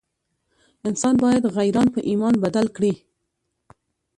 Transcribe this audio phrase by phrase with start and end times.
[0.89, 2.93] انسان باید غیران په ایمان بدل کړي.